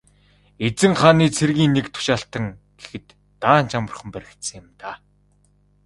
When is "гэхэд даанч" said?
2.79-3.71